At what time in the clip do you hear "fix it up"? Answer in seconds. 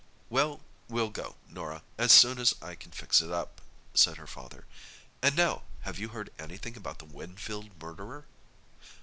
2.91-3.61